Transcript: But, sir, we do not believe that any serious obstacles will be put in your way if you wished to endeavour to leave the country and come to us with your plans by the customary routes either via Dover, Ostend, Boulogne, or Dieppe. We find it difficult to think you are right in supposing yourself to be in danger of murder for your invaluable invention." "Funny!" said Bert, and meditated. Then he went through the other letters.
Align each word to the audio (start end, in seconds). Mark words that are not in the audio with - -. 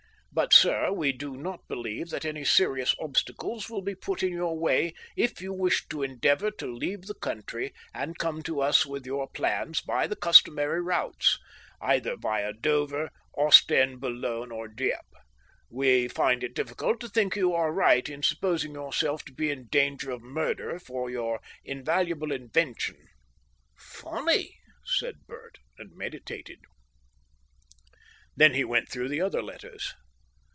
But, 0.33 0.53
sir, 0.53 0.93
we 0.93 1.11
do 1.11 1.35
not 1.35 1.67
believe 1.67 2.07
that 2.11 2.23
any 2.23 2.45
serious 2.45 2.95
obstacles 3.01 3.69
will 3.69 3.81
be 3.81 3.95
put 3.95 4.23
in 4.23 4.31
your 4.31 4.57
way 4.57 4.93
if 5.17 5.41
you 5.41 5.51
wished 5.51 5.89
to 5.89 6.03
endeavour 6.03 6.51
to 6.51 6.73
leave 6.73 7.01
the 7.01 7.15
country 7.15 7.73
and 7.93 8.17
come 8.17 8.41
to 8.43 8.61
us 8.61 8.85
with 8.85 9.05
your 9.05 9.27
plans 9.29 9.81
by 9.81 10.07
the 10.07 10.15
customary 10.15 10.79
routes 10.81 11.37
either 11.81 12.15
via 12.15 12.53
Dover, 12.53 13.09
Ostend, 13.37 13.99
Boulogne, 13.99 14.53
or 14.53 14.69
Dieppe. 14.69 15.17
We 15.69 16.07
find 16.07 16.45
it 16.45 16.55
difficult 16.55 17.01
to 17.01 17.09
think 17.09 17.35
you 17.35 17.51
are 17.53 17.73
right 17.73 18.07
in 18.07 18.23
supposing 18.23 18.73
yourself 18.73 19.25
to 19.25 19.33
be 19.33 19.51
in 19.51 19.67
danger 19.67 20.11
of 20.11 20.21
murder 20.21 20.79
for 20.79 21.09
your 21.09 21.41
invaluable 21.65 22.31
invention." 22.31 22.95
"Funny!" 23.75 24.59
said 24.85 25.27
Bert, 25.27 25.57
and 25.77 25.91
meditated. 25.93 26.59
Then 28.33 28.53
he 28.53 28.63
went 28.63 28.87
through 28.87 29.09
the 29.09 29.19
other 29.19 29.41
letters. 29.43 29.93